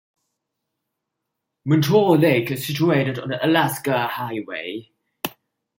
[1.67, 4.89] Muncho Lake is situated on the Alaska Highway.